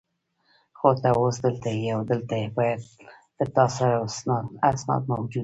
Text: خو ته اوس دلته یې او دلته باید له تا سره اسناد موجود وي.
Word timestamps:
خو 0.77 0.89
ته 1.01 1.09
اوس 1.19 1.35
دلته 1.45 1.69
یې 1.79 1.89
او 1.95 2.01
دلته 2.11 2.35
باید 2.57 2.79
له 3.37 3.45
تا 3.55 3.65
سره 3.77 3.95
اسناد 4.71 5.01
موجود 5.11 5.39
وي. 5.39 5.39